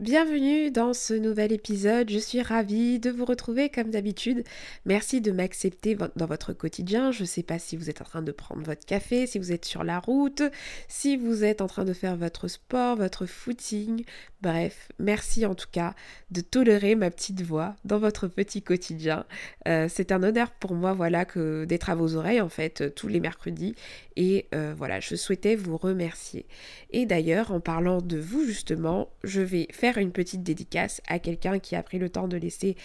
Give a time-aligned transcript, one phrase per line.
[0.00, 4.42] Bienvenue dans ce nouvel épisode, je suis ravie de vous retrouver comme d'habitude.
[4.86, 7.12] Merci de m'accepter dans votre quotidien.
[7.12, 9.52] Je ne sais pas si vous êtes en train de prendre votre café, si vous
[9.52, 10.42] êtes sur la route,
[10.88, 14.04] si vous êtes en train de faire votre sport, votre footing.
[14.44, 15.94] Bref, merci en tout cas
[16.30, 19.24] de tolérer ma petite voix dans votre petit quotidien.
[19.66, 23.08] Euh, c'est un honneur pour moi voilà que d'être à vos oreilles en fait tous
[23.08, 23.74] les mercredis
[24.16, 26.44] et euh, voilà, je souhaitais vous remercier.
[26.90, 31.58] Et d'ailleurs, en parlant de vous justement, je vais faire une petite dédicace à quelqu'un
[31.58, 32.76] qui a pris le temps de laisser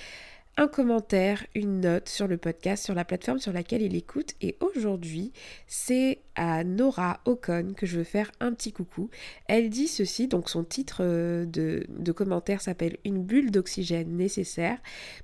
[0.58, 4.34] un commentaire, une note sur le podcast, sur la plateforme sur laquelle il écoute.
[4.42, 5.32] Et aujourd'hui,
[5.68, 9.10] c'est à Nora Ocon que je veux faire un petit coucou.
[9.48, 14.78] Elle dit ceci, donc son titre euh, de, de commentaire s'appelle Une bulle d'oxygène nécessaire.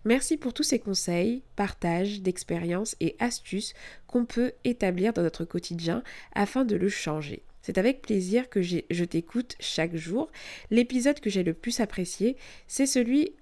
[0.05, 3.73] Merci pour tous ces conseils, partages d'expériences et astuces
[4.07, 6.01] qu'on peut établir dans notre quotidien
[6.33, 7.43] afin de le changer.
[7.65, 10.31] C'est avec plaisir que je t'écoute chaque jour.
[10.69, 13.33] L'épisode que j'ai le plus apprécié, c'est celui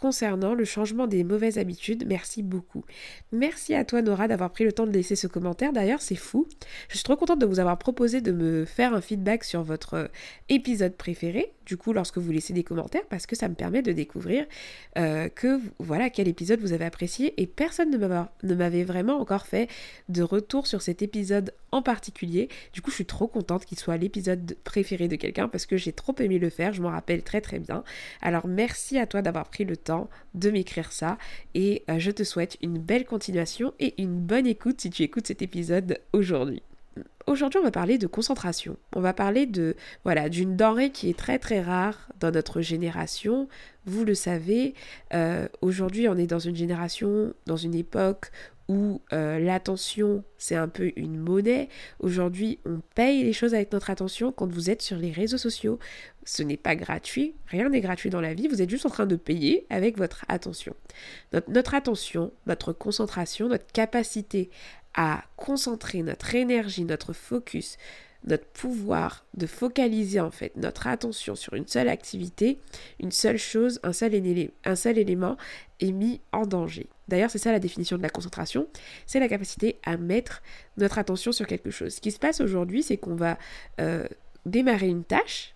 [0.00, 2.04] concernant le changement des mauvaises habitudes.
[2.06, 2.84] Merci beaucoup.
[3.32, 5.72] Merci à toi Nora d'avoir pris le temps de laisser ce commentaire.
[5.72, 6.48] D'ailleurs, c'est fou.
[6.88, 10.10] Je suis trop contente de vous avoir proposé de me faire un feedback sur votre
[10.48, 13.92] épisode préféré du coup lorsque vous laissez des commentaires parce que ça me permet de
[13.92, 14.44] découvrir
[14.98, 19.70] euh, que voilà quel épisode vous avez apprécié et personne ne m'avait vraiment encore fait
[20.08, 22.48] de retour sur cet épisode en particulier.
[22.72, 25.92] Du coup je suis trop contente qu'il soit l'épisode préféré de quelqu'un parce que j'ai
[25.92, 27.84] trop aimé le faire, je m'en rappelle très très bien.
[28.20, 31.18] Alors merci à toi d'avoir pris le temps de m'écrire ça
[31.54, 35.28] et euh, je te souhaite une belle continuation et une bonne écoute si tu écoutes
[35.28, 36.64] cet épisode aujourd'hui.
[37.26, 38.76] Aujourd'hui, on va parler de concentration.
[38.96, 43.48] On va parler de voilà d'une denrée qui est très très rare dans notre génération.
[43.86, 44.74] Vous le savez,
[45.14, 48.32] euh, aujourd'hui, on est dans une génération, dans une époque
[48.70, 51.68] où euh, l'attention, c'est un peu une monnaie.
[51.98, 54.30] Aujourd'hui, on paye les choses avec notre attention.
[54.30, 55.80] Quand vous êtes sur les réseaux sociaux,
[56.24, 57.34] ce n'est pas gratuit.
[57.48, 58.46] Rien n'est gratuit dans la vie.
[58.46, 60.76] Vous êtes juste en train de payer avec votre attention.
[61.48, 64.50] notre attention, notre concentration, notre capacité
[64.94, 67.76] à concentrer notre énergie, notre focus,
[68.24, 72.60] notre pouvoir de focaliser en fait notre attention sur une seule activité,
[73.00, 74.12] une seule chose, un seul,
[74.64, 75.36] un seul élément
[75.80, 76.88] est mis en danger.
[77.10, 78.68] D'ailleurs, c'est ça la définition de la concentration,
[79.04, 80.42] c'est la capacité à mettre
[80.76, 81.94] notre attention sur quelque chose.
[81.94, 83.36] Ce qui se passe aujourd'hui, c'est qu'on va
[83.80, 84.06] euh,
[84.46, 85.54] démarrer une tâche,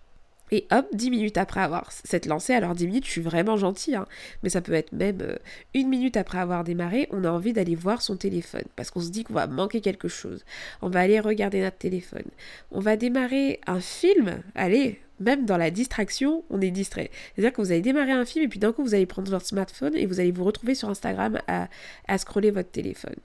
[0.51, 3.95] et hop, 10 minutes après avoir cette lancée, alors 10 minutes, je suis vraiment gentille,
[3.95, 4.05] hein,
[4.43, 5.37] mais ça peut être même euh,
[5.73, 9.09] une minute après avoir démarré, on a envie d'aller voir son téléphone, parce qu'on se
[9.09, 10.45] dit qu'on va manquer quelque chose.
[10.83, 12.25] On va aller regarder notre téléphone.
[12.71, 17.11] On va démarrer un film, allez, même dans la distraction, on est distrait.
[17.33, 19.45] C'est-à-dire que vous allez démarrer un film et puis d'un coup, vous allez prendre votre
[19.45, 21.67] smartphone et vous allez vous retrouver sur Instagram à,
[22.07, 23.15] à scroller votre téléphone.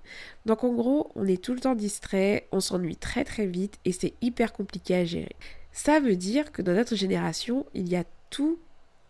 [0.47, 3.93] Donc en gros, on est tout le temps distrait, on s'ennuie très très vite et
[3.93, 5.37] c'est hyper compliqué à gérer.
[5.73, 8.59] Ça veut dire que dans notre génération, il y a tout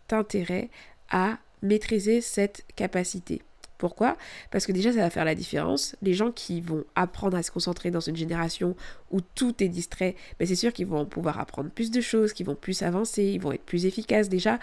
[0.09, 0.69] intérêt
[1.09, 3.41] à maîtriser cette capacité.
[3.81, 4.15] Pourquoi?
[4.51, 5.95] Parce que déjà, ça va faire la différence.
[6.03, 8.75] Les gens qui vont apprendre à se concentrer dans une génération
[9.09, 12.45] où tout est distrait, ben c'est sûr qu'ils vont pouvoir apprendre plus de choses, qu'ils
[12.45, 14.29] vont plus avancer, ils vont être plus efficaces.
[14.29, 14.59] Déjà,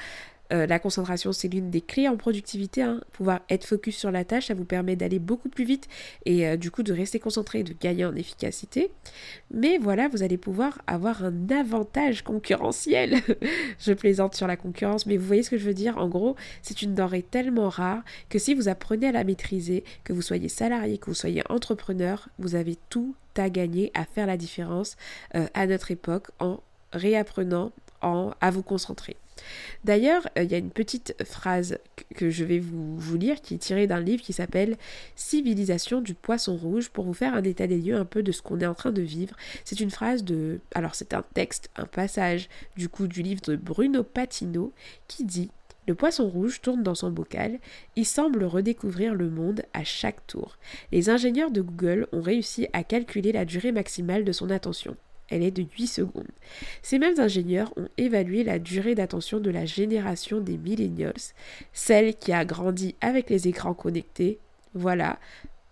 [0.52, 2.82] euh, la concentration, c'est l'une des clés en productivité.
[2.82, 3.00] Hein.
[3.12, 5.88] Pouvoir être focus sur la tâche, ça vous permet d'aller beaucoup plus vite
[6.24, 8.90] et euh, du coup de rester concentré et de gagner en efficacité.
[9.52, 13.16] Mais voilà, vous allez pouvoir avoir un avantage concurrentiel.
[13.78, 15.98] je plaisante sur la concurrence, mais vous voyez ce que je veux dire?
[15.98, 20.12] En gros, c'est une denrée tellement rare que si vous apprenez à la maîtriser, que
[20.12, 24.36] vous soyez salarié, que vous soyez entrepreneur, vous avez tout à gagner, à faire la
[24.36, 24.96] différence
[25.34, 26.60] euh, à notre époque en
[26.92, 27.72] réapprenant
[28.02, 29.16] en, à vous concentrer.
[29.84, 31.78] D'ailleurs, euh, il y a une petite phrase
[32.14, 34.76] que je vais vous, vous lire qui est tirée d'un livre qui s'appelle
[35.16, 38.42] Civilisation du poisson rouge pour vous faire un état des lieux un peu de ce
[38.42, 39.36] qu'on est en train de vivre.
[39.64, 40.60] C'est une phrase de...
[40.74, 44.72] Alors c'est un texte, un passage du coup du livre de Bruno Patino
[45.06, 45.50] qui dit
[45.88, 47.58] le poisson rouge tourne dans son bocal,
[47.96, 50.58] il semble redécouvrir le monde à chaque tour.
[50.92, 54.98] Les ingénieurs de Google ont réussi à calculer la durée maximale de son attention
[55.28, 56.30] elle est de 8 secondes.
[56.82, 61.12] Ces mêmes ingénieurs ont évalué la durée d'attention de la génération des millennials,
[61.72, 64.38] celle qui a grandi avec les écrans connectés.
[64.74, 65.18] Voilà,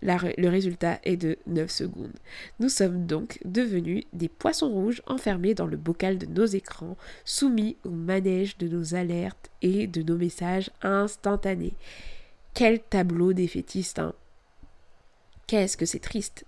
[0.03, 2.13] le résultat est de 9 secondes.
[2.61, 7.77] Nous sommes donc devenus des poissons rouges enfermés dans le bocal de nos écrans, soumis
[7.85, 11.75] au manège de nos alertes et de nos messages instantanés.
[12.55, 14.15] Quel tableau défaitiste, hein
[15.47, 16.45] Qu'est-ce que c'est triste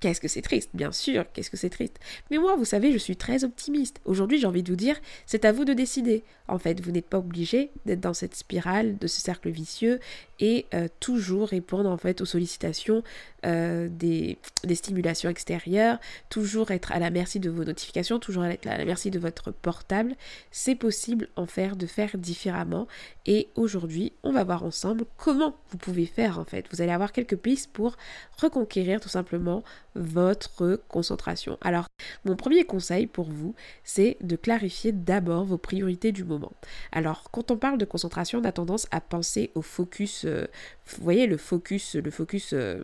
[0.00, 1.98] Qu'est-ce que c'est triste, bien sûr, qu'est-ce que c'est triste.
[2.30, 4.00] Mais moi, vous savez, je suis très optimiste.
[4.04, 4.96] Aujourd'hui, j'ai envie de vous dire,
[5.26, 6.22] c'est à vous de décider.
[6.46, 9.98] En fait, vous n'êtes pas obligé d'être dans cette spirale, de ce cercle vicieux,
[10.40, 13.02] et euh, toujours répondre en fait aux sollicitations
[13.44, 15.98] euh, des, des, stimulations extérieures,
[16.28, 19.50] toujours être à la merci de vos notifications, toujours être à la merci de votre
[19.50, 20.14] portable.
[20.50, 22.86] C'est possible en faire, de faire différemment.
[23.26, 26.66] Et aujourd'hui, on va voir ensemble comment vous pouvez faire en fait.
[26.70, 27.96] Vous allez avoir quelques pistes pour
[28.40, 29.62] reconquérir tout simplement
[29.94, 31.58] votre concentration.
[31.60, 31.86] Alors,
[32.24, 33.54] mon premier conseil pour vous,
[33.84, 36.52] c'est de clarifier d'abord vos priorités du moment.
[36.92, 40.46] Alors, quand on parle de concentration, on a tendance à penser au focus, euh,
[40.86, 42.82] vous voyez, le focus, le focus euh,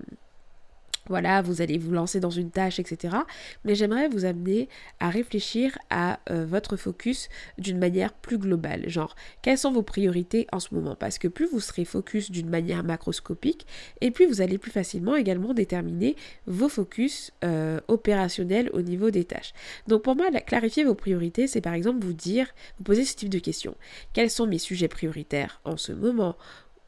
[1.08, 3.16] voilà, vous allez vous lancer dans une tâche, etc.
[3.64, 4.68] Mais j'aimerais vous amener
[5.00, 7.28] à réfléchir à euh, votre focus
[7.58, 8.88] d'une manière plus globale.
[8.88, 10.94] Genre, quelles sont vos priorités en ce moment?
[10.94, 13.66] Parce que plus vous serez focus d'une manière macroscopique,
[14.00, 16.16] et plus vous allez plus facilement également déterminer
[16.46, 19.52] vos focus euh, opérationnels au niveau des tâches.
[19.88, 22.48] Donc pour moi, clarifier vos priorités, c'est par exemple vous dire,
[22.78, 23.76] vous poser ce type de questions.
[24.12, 26.36] Quels sont mes sujets prioritaires en ce moment?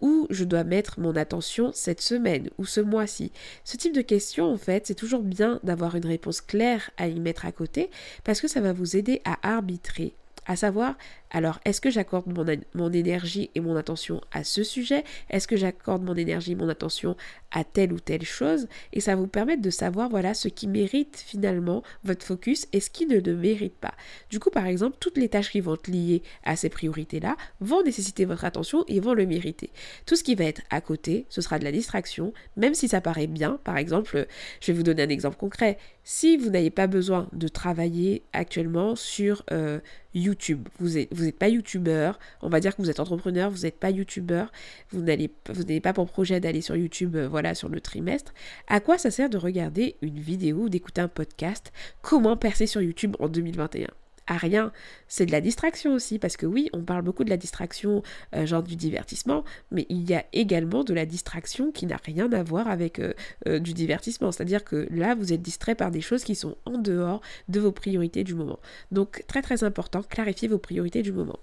[0.01, 3.33] Où je dois mettre mon attention cette semaine ou ce mois-ci.
[3.65, 7.19] Ce type de questions, en fait, c'est toujours bien d'avoir une réponse claire à y
[7.21, 7.91] mettre à côté
[8.25, 10.15] parce que ça va vous aider à arbitrer
[10.47, 10.95] à savoir,
[11.31, 12.27] alors est-ce que j'accorde
[12.75, 15.05] mon, énergie et mon attention à ce sujet?
[15.31, 17.17] Est-ce que j'accorde mon énergie et mon attention
[17.51, 18.69] à telle ou telle chose?
[18.93, 22.91] Et ça vous permettre de savoir voilà ce qui mérite finalement votre focus et ce
[22.91, 23.95] qui ne le mérite pas.
[24.31, 27.83] Du coup, par exemple, toutes les tâches qui vont être liées à ces priorités-là vont
[27.83, 29.71] nécessiter votre attention et vont le mériter.
[30.07, 33.01] Tout ce qui va être à côté, ce sera de la distraction, même si ça
[33.01, 33.59] paraît bien.
[33.65, 34.27] Par exemple,
[34.61, 35.79] je vais vous donner un exemple concret.
[36.05, 39.81] Si vous n'avez pas besoin de travailler actuellement sur euh,
[40.15, 43.91] YouTube, vous n'êtes pas YouTubeur, on va dire que vous êtes entrepreneur, vous n'êtes pas
[43.91, 44.53] YouTubeur,
[44.91, 48.33] vous n'avez pas pour projet d'aller sur YouTube euh, voilà, sur le trimestre,
[48.69, 51.73] à quoi ça sert de regarder une vidéo ou d'écouter un podcast?
[52.03, 53.89] Comment percer sur YouTube en 2021
[54.35, 54.73] rien.
[55.09, 58.03] C'est de la distraction aussi, parce que oui, on parle beaucoup de la distraction,
[58.35, 62.33] euh, genre du divertissement, mais il y a également de la distraction qui n'a rien
[62.33, 63.13] à voir avec euh,
[63.47, 64.33] euh, du divertissement.
[64.33, 67.73] C'est-à-dire que là, vous êtes distrait par des choses qui sont en dehors de vos
[67.73, 68.59] priorités du moment.
[68.91, 71.39] Donc, très très important, clarifier vos priorités du moment.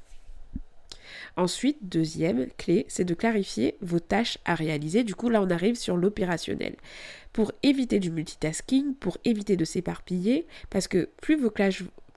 [1.36, 5.04] Ensuite, deuxième clé, c'est de clarifier vos tâches à réaliser.
[5.04, 6.76] Du coup, là, on arrive sur l'opérationnel.
[7.32, 11.52] Pour éviter du multitasking, pour éviter de s'éparpiller, parce que plus vos,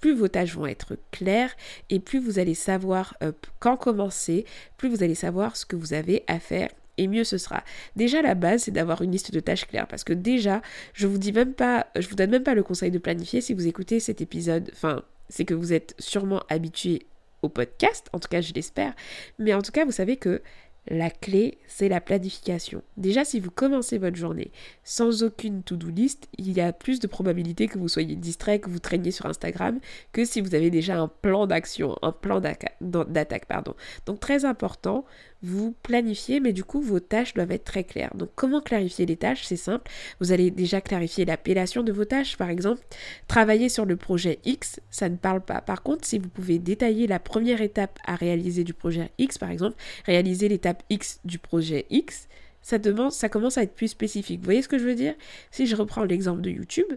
[0.01, 1.55] plus vos tâches vont être claires
[1.91, 4.45] et plus vous allez savoir euh, quand commencer,
[4.77, 7.63] plus vous allez savoir ce que vous avez à faire et mieux ce sera.
[7.95, 10.63] Déjà la base c'est d'avoir une liste de tâches claires parce que déjà
[10.93, 13.55] je vous dis même pas je vous donne même pas le conseil de planifier si
[13.55, 17.07] vous écoutez cet épisode enfin c'est que vous êtes sûrement habitué
[17.43, 18.95] au podcast en tout cas je l'espère
[19.39, 20.43] mais en tout cas vous savez que
[20.89, 22.83] la clé, c'est la planification.
[22.97, 24.53] Déjà, si vous commencez votre journée
[24.85, 28.71] sans aucune to-do list, il y a plus de probabilité que vous soyez distrait, que
[28.71, 29.81] vous traîniez sur Instagram,
[30.13, 33.75] que si vous avez déjà un plan d'action, un plan d'attaque, pardon.
[34.07, 35.05] Donc très important,
[35.47, 38.15] vous planifiez, mais du coup, vos tâches doivent être très claires.
[38.15, 39.45] Donc, comment clarifier les tâches?
[39.45, 39.91] C'est simple.
[40.21, 42.37] Vous allez déjà clarifier l'appellation de vos tâches.
[42.37, 42.83] Par exemple,
[43.29, 45.61] travailler sur le projet X, ça ne parle pas.
[45.61, 49.51] Par contre, si vous pouvez détailler la première étape à réaliser du projet X, par
[49.51, 52.29] exemple, réaliser l'étape X du projet X,
[52.63, 54.41] ça, demande, ça commence à être plus spécifique.
[54.41, 55.15] Vous voyez ce que je veux dire?
[55.53, 56.93] Si je reprends l'exemple de YouTube,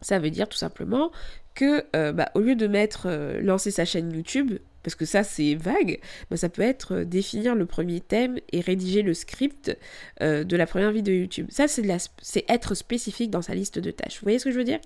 [0.00, 1.10] ça veut dire tout simplement
[1.54, 5.24] que euh, bah, au lieu de mettre euh, lancer sa chaîne YouTube, parce que ça
[5.24, 5.98] c'est vague,
[6.30, 9.76] bah, ça peut être euh, définir le premier thème et rédiger le script
[10.20, 11.48] de la première vidéo YouTube.
[11.50, 14.20] Ça c'est être spécifique dans sa liste de tâches.
[14.20, 14.78] Vous voyez ce que je veux dire?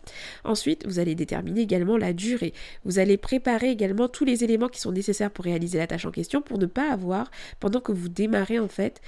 [0.44, 2.54] Ensuite, vous allez déterminer également la durée.
[2.84, 6.10] Vous allez préparer également tous les éléments qui sont nécessaires pour réaliser la tâche en
[6.10, 7.30] question pour ne pas avoir,
[7.60, 9.02] pendant que vous démarrez en fait,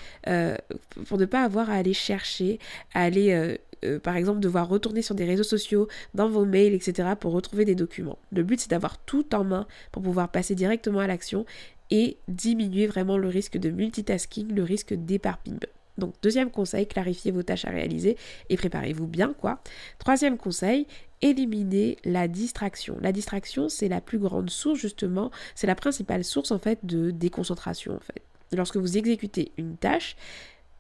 [1.06, 2.58] pour ne pas avoir à aller chercher,
[2.92, 3.56] à aller euh,
[4.02, 7.10] par exemple, devoir retourner sur des réseaux sociaux, dans vos mails, etc.
[7.18, 8.18] pour retrouver des documents.
[8.30, 11.44] Le but, c'est d'avoir tout en main pour pouvoir passer directement à l'action
[11.90, 15.60] et diminuer vraiment le risque de multitasking, le risque d'éparpillement.
[15.98, 18.16] Donc deuxième conseil, clarifiez vos tâches à réaliser
[18.48, 19.60] et préparez-vous bien quoi.
[19.98, 20.86] Troisième conseil,
[21.20, 22.96] éliminez la distraction.
[23.02, 27.10] La distraction, c'est la plus grande source justement, c'est la principale source en fait de
[27.10, 28.22] déconcentration en fait.
[28.56, 30.16] Lorsque vous exécutez une tâche,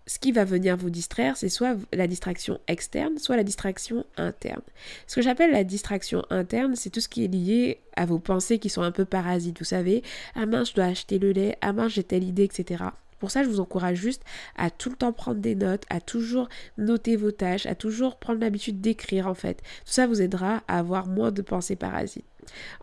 [0.06, 4.62] ce qui va venir vous distraire, c'est soit la distraction externe, soit la distraction interne.
[5.06, 8.58] Ce que j'appelle la distraction interne, c'est tout ce qui est lié à vos pensées
[8.58, 10.02] qui sont un peu parasites, vous savez.
[10.34, 12.84] Ah mince, je dois acheter le lait, ah mince, j'ai telle idée, etc.
[13.20, 14.24] pour ça, je vous encourage juste
[14.56, 18.40] à tout le temps prendre des notes, à toujours noter vos tâches, à toujours prendre
[18.40, 19.58] l'habitude d'écrire en fait.
[19.84, 22.26] Tout ça vous aidera à avoir moins de pensées parasites.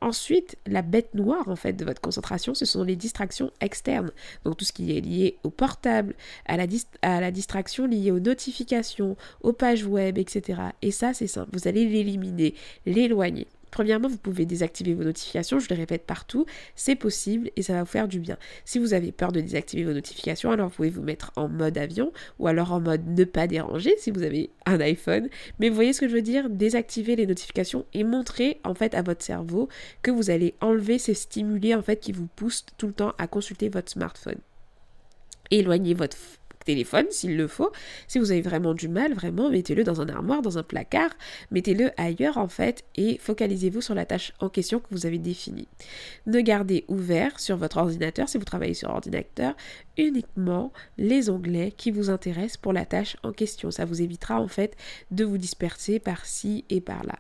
[0.02, 4.12] Ensuite, la bête noire en fait de votre concentration, ce sont les distractions externes.
[4.46, 6.66] Donc tout ce qui est lié au portable, à la,
[7.02, 10.62] à la distraction liée aux notifications, aux pages web, etc.
[10.82, 11.50] Et ça, c'est simple.
[11.54, 13.48] Vous allez l'éliminer, l'éloigner.
[13.72, 16.46] Premièrement, vous pouvez désactiver vos notifications, je le répète partout,
[16.76, 18.38] c'est possible et ça va vous faire du bien.
[18.66, 21.78] Si vous avez peur de désactiver vos notifications, alors vous pouvez vous mettre en mode
[21.78, 25.30] avion ou alors en mode ne pas déranger si vous avez un iPhone.
[25.60, 26.50] Mais vous voyez ce que je veux dire?
[26.50, 29.70] Désactiver les notifications et montrer en fait à votre cerveau
[30.02, 31.14] que vous allez enlever ces
[31.82, 34.40] fait qui vous poussent tout le temps à consulter votre smartphone.
[35.52, 36.18] Éloignez votre
[37.10, 37.72] s'il le faut.
[38.08, 41.12] Si vous avez vraiment du mal, vraiment, mettez-le dans un armoire, dans un placard,
[41.52, 45.68] mettez-le ailleurs en fait et focalisez-vous sur la tâche en question que vous avez définie.
[46.26, 49.56] Ne gardez ouvert sur votre ordinateur, si vous travaillez sur ordinateur,
[50.00, 53.70] uniquement les onglets qui vous intéressent pour la tâche en question.
[53.70, 54.76] Ça vous évitera en fait
[55.12, 57.20] de vous disperser par ci et par là.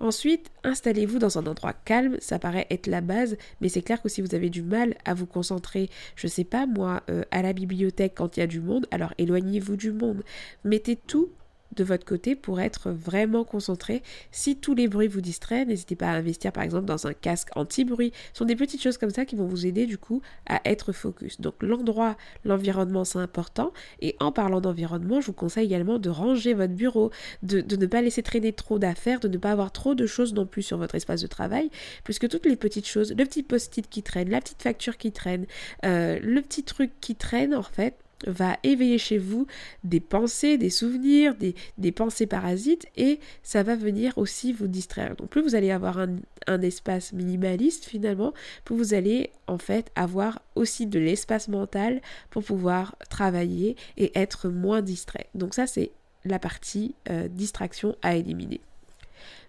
[0.00, 4.08] Ensuite, installez-vous dans un endroit calme, ça paraît être la base, mais c'est clair que
[4.08, 7.52] si vous avez du mal à vous concentrer, je sais pas moi, euh, à la
[7.52, 10.22] bibliothèque quand il y a du monde, alors éloignez-vous du monde.
[10.64, 11.30] Mettez tout
[11.74, 14.02] de votre côté pour être vraiment concentré.
[14.30, 17.48] Si tous les bruits vous distraient, n'hésitez pas à investir par exemple dans un casque
[17.56, 18.12] anti-bruit.
[18.32, 20.92] Ce sont des petites choses comme ça qui vont vous aider du coup à être
[20.92, 21.40] focus.
[21.40, 23.72] Donc l'endroit, l'environnement c'est important.
[24.00, 27.10] Et en parlant d'environnement, je vous conseille également de ranger votre bureau,
[27.42, 30.46] de, ne pas laisser traîner trop d'affaires, de ne pas avoir trop de choses non
[30.46, 31.70] plus sur votre espace de travail,
[32.04, 35.46] puisque toutes les petites choses, le petit post-it qui traîne, la petite facture qui traîne,
[35.84, 37.96] euh, le petit truc qui traîne en fait,
[38.26, 39.46] va éveiller chez vous
[39.84, 45.16] des pensées, des souvenirs, des, pensées parasites et ça va venir aussi vous distraire.
[45.16, 46.18] Donc plus vous allez avoir un,
[46.62, 48.32] espace minimaliste finalement,
[48.64, 54.48] plus vous allez en fait avoir aussi de l'espace mental pour pouvoir travailler et être
[54.48, 55.26] moins distrait.
[55.34, 55.90] Donc ça c'est
[56.24, 58.60] la partie euh, distraction à éliminer.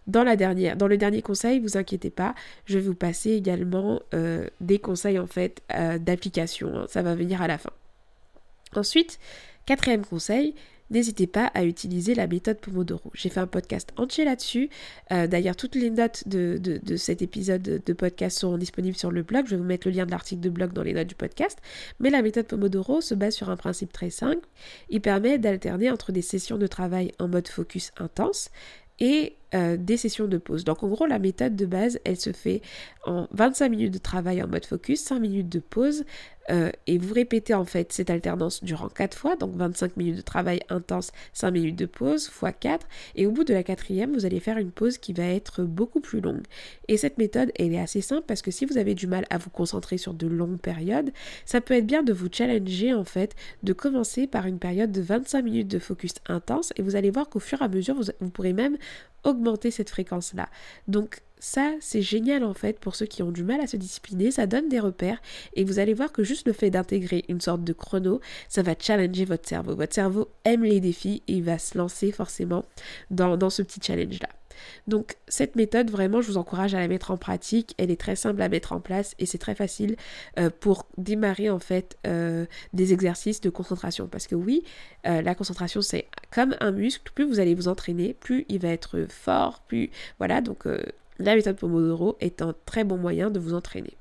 [0.08, 2.34] Dans le dernier conseil, vous inquiétez pas,
[2.66, 6.78] je vais vous passer également euh, des conseils en fait euh, d'application.
[6.78, 6.86] Hein.
[6.88, 7.72] ça va venir à la fin.
[8.76, 9.20] Ensuite,
[9.66, 10.56] quatrième conseil,
[10.90, 13.12] n'hésitez pas à utiliser la méthode Pomodoro.
[13.14, 14.70] J'ai fait un podcast entier là-dessus.
[15.12, 19.46] Euh, d'ailleurs, toutes les notes de, cet épisode de podcast seront disponibles sur le blog.
[19.46, 21.60] Je vais vous mettre le lien de l'article de blog dans les notes du podcast.
[22.00, 24.48] Mais la méthode Pomodoro se base sur un principe très simple.
[24.90, 28.50] Il permet d'alterner entre des sessions de travail en mode focus intense
[29.00, 30.64] et euh, des sessions de pause.
[30.66, 32.62] Donc en gros, la méthode de base, elle se fait
[33.06, 36.04] en 25 minutes de travail en mode focus, 5 minutes de pause,
[36.50, 40.22] euh, et vous répétez en fait cette alternance durant 4 fois, donc 25 minutes de
[40.22, 44.26] travail intense, 5 minutes de pause, fois 4, et au bout de la quatrième, vous
[44.26, 46.44] allez faire une pause qui va être beaucoup plus longue.
[46.88, 49.38] Et cette méthode, elle est assez simple parce que si vous avez du mal à
[49.38, 51.12] vous concentrer sur de longues périodes,
[51.46, 55.02] ça peut être bien de vous challenger en fait, de commencer par une période de
[55.02, 58.30] 25 minutes de focus intense, et vous allez voir qu'au fur et à mesure, vous
[58.30, 58.78] pourrez même
[59.28, 60.50] augmenter cette fréquence-là.
[60.88, 64.32] Donc ça, c'est génial en fait pour ceux qui ont du mal à se discipliner,
[64.32, 65.22] ça donne des repères
[65.54, 68.74] et vous allez voir que juste le fait d'intégrer une sorte de chrono, ça va
[68.80, 69.76] challenger votre cerveau.
[69.76, 72.66] Votre cerveau aime les défis et il va se lancer forcément
[73.12, 74.30] dans, dans ce petit challenge-là.
[74.88, 77.74] Donc cette méthode, vraiment, je vous encourage à la mettre en pratique.
[77.78, 79.96] Elle est très simple à mettre en place et c'est très facile
[80.40, 84.08] euh, pour démarrer en fait euh, des exercices de concentration.
[84.08, 84.64] Parce que oui,
[85.06, 87.12] euh, la concentration c'est comme un muscle.
[87.14, 90.42] Plus vous allez vous entraîner, plus il va être fort, plus voilà.
[90.42, 90.66] Donc
[91.20, 93.98] la méthode Pomodoro est un très bon moyen de vous entraîner.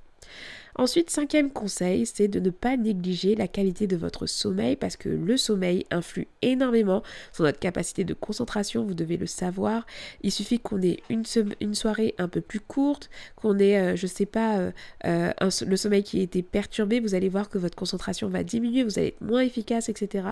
[0.78, 5.08] Ensuite, cinquième conseil, c'est de ne pas négliger la qualité de votre sommeil parce que
[5.08, 7.02] le sommeil influe énormément
[7.32, 9.86] sur notre capacité de concentration, vous devez le savoir.
[10.20, 11.22] Il suffit qu'on ait une,
[11.62, 14.70] une, soirée un peu plus courte, qu'on ait, euh, je sais pas, euh,
[15.06, 15.32] euh,
[15.66, 18.98] le sommeil qui a été perturbé, vous allez voir que votre concentration va diminuer, vous
[18.98, 20.28] allez être moins efficace, etc.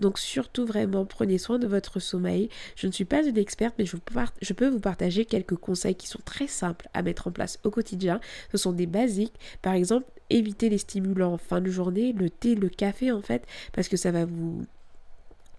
[0.00, 2.48] Donc surtout vraiment, prenez soin de votre sommeil.
[2.74, 3.96] Je ne suis pas une experte, mais je,
[4.42, 7.70] je peux vous partager quelques conseils qui sont très simples à mettre en place au
[7.70, 8.18] quotidien.
[8.50, 9.34] Ce sont des basiques.
[9.62, 13.22] Par exemple, exemple, éviter les stimulants en fin de journée, le thé, le café en
[13.22, 14.64] fait, parce que ça va vous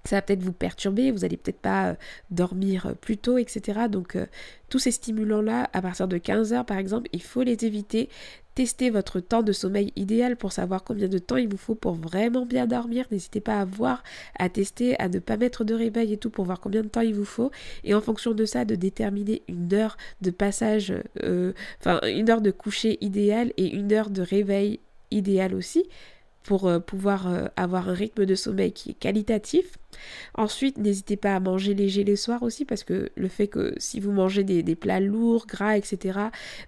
[0.05, 1.95] ça va peut-être vous perturber, vous allez peut-être pas euh,
[2.29, 3.87] dormir euh, plus tôt, etc.
[3.89, 4.27] Donc euh,
[4.69, 8.09] tous ces stimulants-là, à partir de 15 heures par exemple, il faut les éviter.
[8.55, 11.93] Testez votre temps de sommeil idéal pour savoir combien de temps il vous faut pour
[11.93, 13.05] vraiment bien dormir.
[13.11, 14.01] N'hésitez pas à voir,
[14.39, 17.01] à tester, à ne pas mettre de réveil et tout pour voir combien de temps
[17.01, 17.51] il vous faut.
[17.83, 20.93] Et en fonction de ça, de déterminer une heure de passage,
[21.79, 24.79] enfin une heure de coucher idéal et une heure de réveil
[25.11, 25.83] idéal aussi
[26.45, 29.77] pour euh, pouvoir euh, avoir un rythme de sommeil qui est qualitatif.
[30.35, 33.99] Ensuite, n'hésitez pas à manger léger les soirs aussi, parce que le fait que si
[33.99, 36.19] vous mangez des, plats lourds, gras, etc.,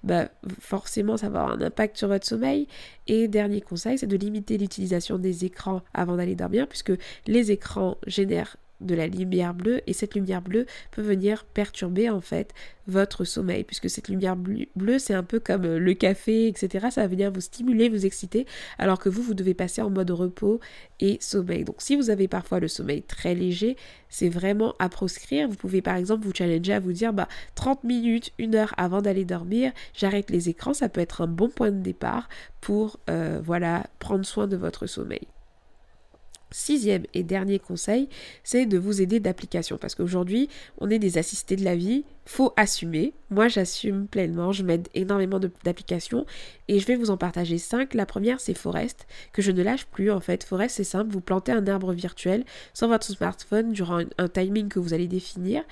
[0.03, 0.29] bah,
[0.59, 2.67] forcément, ça va avoir un impact sur votre sommeil.
[3.07, 6.93] Et dernier conseil, c'est de limiter l'utilisation des écrans avant d'aller dormir, puisque
[7.27, 12.21] les écrans génèrent de la lumière bleue et cette lumière bleue peut venir perturber en
[12.21, 12.53] fait
[12.87, 17.01] votre sommeil puisque cette lumière bleue c'est un peu comme euh, le café etc ça
[17.01, 18.45] va venir vous stimuler vous exciter
[18.77, 20.59] alors que vous vous devez passer en mode repos
[20.99, 21.63] et sommeil.
[21.63, 23.75] Donc si vous avez parfois le sommeil très léger
[24.09, 25.49] c'est vraiment à proscrire.
[25.49, 29.01] Vous pouvez par exemple vous challenger à vous dire bah 30 minutes une heure avant
[29.01, 32.29] d'aller dormir j'arrête les écrans ça peut être un bon point de départ
[32.61, 35.27] pour euh, voilà prendre soin de votre sommeil
[36.51, 38.07] Sixième et dernier conseil,
[38.43, 39.77] c'est de vous aider d'applications.
[39.77, 43.13] Parce qu'aujourd'hui, on est des assistés de la vie, faut assumer.
[43.29, 46.25] Moi, j'assume pleinement, je m'aide énormément d'applications
[46.67, 47.93] et je vais vous en partager cinq.
[47.93, 50.43] La première, c'est Forest, que je ne lâche plus en fait.
[50.43, 54.79] Forest, c'est simple, vous plantez un arbre virtuel sur votre smartphone durant un, timing que
[54.79, 55.63] vous allez définir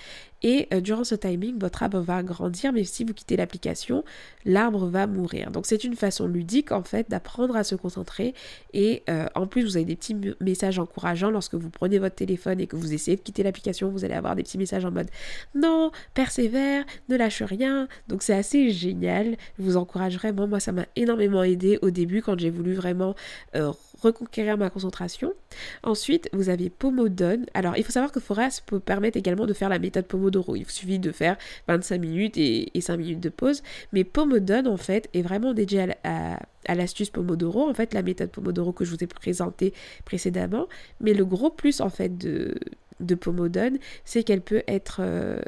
[0.46, 4.04] et euh, durant ce timing, votre arbre va grandir, mais si vous quittez l'application,
[4.46, 5.50] l'arbre va mourir.
[5.50, 8.36] Donc c'est une façon ludique en fait d'apprendre à se concentrer
[8.72, 12.60] et euh, en plus vous avez des petits messages encourageants lorsque vous prenez votre téléphone
[12.60, 15.10] et que vous essayez de quitter l'application, vous allez avoir des petits messages en mode
[15.56, 17.88] non, persévère ne lâche rien.
[18.08, 19.38] Donc c'est assez génial.
[19.58, 20.48] Je vous encourage vraiment.
[20.48, 23.16] Moi, ça m'a énormément aidé au début quand j'ai voulu vraiment
[23.56, 25.34] euh, reconquérir ma concentration.
[25.82, 27.46] Ensuite, vous avez Pomodone.
[27.56, 30.35] Alors, il faut savoir que Forest peut permettre également de faire la méthode Pomodoro.
[30.56, 31.38] Il suffit de faire
[31.68, 33.64] 25 minutes et, 5 minutes de pause.
[33.94, 36.40] Mais Pomodone, en fait, est vraiment dédié à,
[36.76, 39.74] l'astuce Pomodoro, en fait, la méthode Pomodoro que je vous ai présentée
[40.04, 40.68] précédemment.
[41.00, 42.56] Mais le gros plus, en fait, de,
[43.00, 45.40] de Pomodone, c'est qu'elle peut être euh,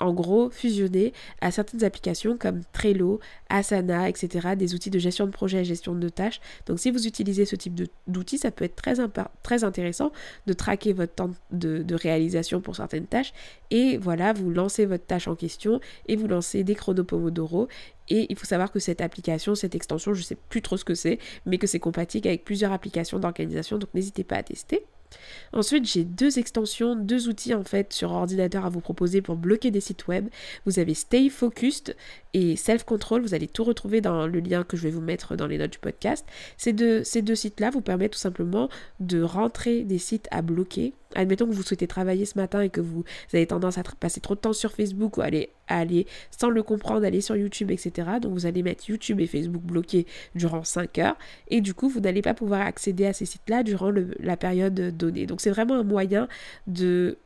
[0.00, 5.32] en gros fusionner à certaines applications comme Trello, Asana, etc., des outils de gestion de
[5.32, 6.40] projet et gestion de tâches.
[6.66, 10.12] Donc si vous utilisez ce type d'outils, ça peut être très, intéressant
[10.46, 13.32] de traquer votre temps de, réalisation pour certaines tâches.
[13.70, 17.68] Et voilà, vous lancez votre tâche en question et vous lancez des chronos Pomodoro.
[18.08, 20.84] Et il faut savoir que cette application, cette extension, je ne sais plus trop ce
[20.84, 23.78] que c'est, mais que c'est compatible avec plusieurs applications d'organisation.
[23.78, 24.84] Donc n'hésitez pas à tester.
[25.52, 29.70] Ensuite, j'ai deux extensions, deux outils en fait sur ordinateur à vous proposer pour bloquer
[29.70, 30.28] des sites web.
[30.66, 31.96] Vous avez Stay Focused
[32.34, 33.22] et Self Control.
[33.22, 35.72] Vous allez tout retrouver dans le lien que je vais vous mettre dans les notes
[35.72, 36.26] du podcast.
[36.56, 38.68] Ces deux, ces deux sites-là vous permettent tout simplement
[39.00, 40.94] de rentrer des sites à bloquer.
[41.18, 44.36] Admettons que vous souhaitez travailler ce matin et que vous avez tendance à passer trop
[44.36, 48.08] de temps sur Facebook ou aller, aller sans le comprendre, aller sur YouTube, etc.
[48.22, 51.98] Donc vous allez mettre YouTube et Facebook bloqués durant 5 heures et du coup vous
[51.98, 55.26] n'allez pas pouvoir accéder à ces sites-là durant la période donnée.
[55.26, 56.28] Donc c'est vraiment un moyen
[56.68, 57.18] de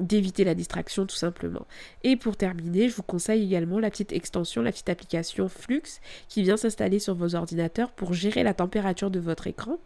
[0.00, 1.66] d'éviter la distraction tout simplement.
[2.04, 5.82] Et pour terminer, je vous conseille également la petite extension, la petite application Flux
[6.28, 9.78] qui vient s'installer sur vos ordinateurs pour gérer la température de votre écran.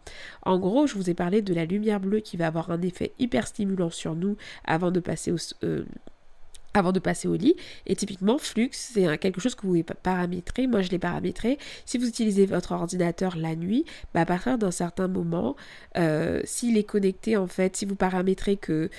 [0.43, 3.13] En gros, je vous ai parlé de la lumière bleue qui va avoir un effet
[3.19, 5.85] hyper stimulant sur nous avant de passer au, euh,
[6.73, 7.55] avant de passer au lit.
[7.85, 10.67] Et typiquement, Flux, c'est quelque chose que vous pouvez paramétrer.
[10.67, 11.57] Moi, je l'ai paramétré.
[11.85, 15.55] Si vous utilisez votre ordinateur la nuit, bah, à partir d'un certain moment,
[15.97, 18.89] euh, s'il est connecté, en fait, si vous paramétrez que,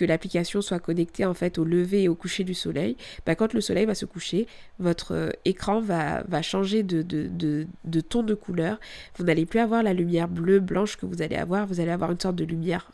[0.00, 3.60] l'application soit connectée, en fait, au lever et au coucher du soleil, bah, quand le
[3.60, 4.46] soleil va se coucher,
[4.78, 8.78] votre euh, écran va, va changer de, de, de, de ton de couleur.
[9.16, 11.66] Vous n'allez plus avoir la lumière bleue, blanche que vous allez avoir.
[11.66, 12.90] Vous allez avoir une sorte de lumière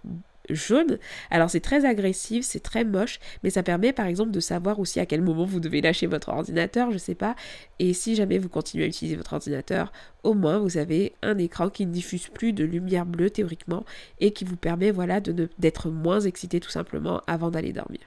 [0.51, 0.99] jaune.
[1.31, 5.01] Alors c'est très agressif, c'est très moche, mais ça permet par exemple de savoir aussi
[5.01, 7.37] à quel moment vous devez lâcher votre ordinateur, je sais pas.
[7.79, 11.71] Et si jamais vous continuez à utiliser votre ordinateur, au moins vous avez un écran
[11.71, 13.85] qui ne diffuse plus de lumière bleue théoriquement
[14.21, 18.01] et qui vous permet voilà de d'être moins excité tout simplement avant d'aller dormir.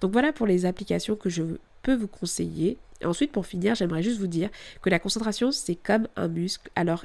[0.00, 1.42] Donc voilà pour les applications que je
[1.82, 2.78] peux vous conseiller.
[3.04, 6.70] ensuite pour finir, j'aimerais juste vous dire que la concentration c'est comme un muscle.
[6.76, 7.04] Alors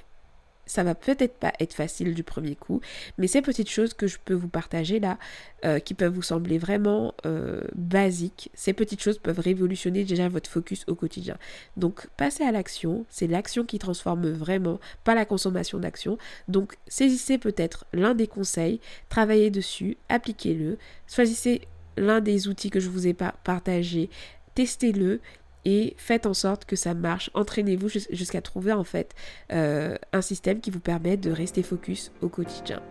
[0.67, 2.81] ça va peut-être pas être facile du premier coup,
[3.17, 5.17] mais ces petites choses que je peux vous partager là,
[5.65, 10.49] euh, qui peuvent vous sembler vraiment euh, basiques, ces petites choses peuvent révolutionner déjà votre
[10.49, 11.37] focus au quotidien.
[11.77, 16.17] Donc passez à l'action, c'est l'action qui transforme vraiment, pas la consommation d'action.
[16.47, 20.77] Donc saisissez peut-être l'un des conseils, travaillez dessus, appliquez-le,
[21.07, 21.61] choisissez
[21.97, 24.09] l'un des outils que je vous ai partagé,
[24.53, 25.19] testez-le
[25.67, 27.29] et faites en sorte que ça marche.
[27.33, 29.13] Entraînez-vous jusqu'à trouver en fait
[29.51, 32.81] euh, un système qui vous permet de rester focus au quotidien.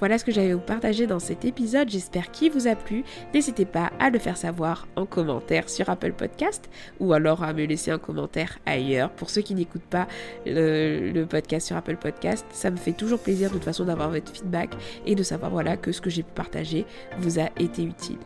[0.00, 1.88] Voilà ce que j'avais à vous partager dans cet épisode.
[1.88, 3.04] J'espère qu'il vous a plu.
[3.32, 6.68] N'hésitez pas à le faire savoir en commentaire sur Apple Podcast
[6.98, 9.10] ou alors à me laisser un commentaire ailleurs.
[9.10, 10.08] Pour ceux qui n'écoutent pas
[10.44, 14.32] le, podcast sur Apple Podcast, ça me fait toujours plaisir de toute façon d'avoir votre
[14.32, 14.70] feedback
[15.06, 16.84] et de savoir voilà que ce que j'ai pu partager
[17.18, 18.18] vous a été utile.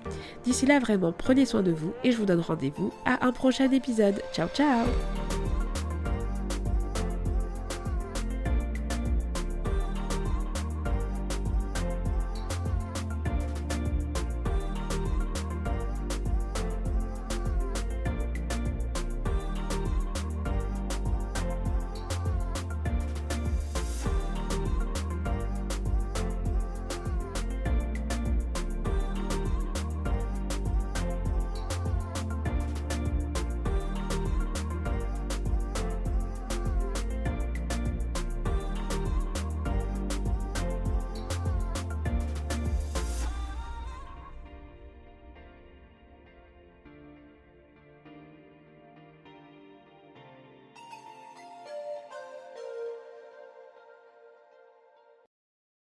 [0.45, 3.69] D'ici là, vraiment, prenez soin de vous et je vous donne rendez-vous à un prochain
[4.33, 5.48] Ciao ciao.